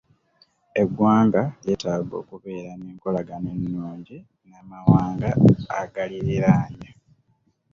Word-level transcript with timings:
Eggwanga 0.81 1.41
lyetaaga 1.63 2.13
okubeera 2.21 2.71
n'enkolagana 2.75 3.49
ennungi 3.57 4.17
n'amawanga 4.49 5.29
agaliriraanye. 5.79 6.89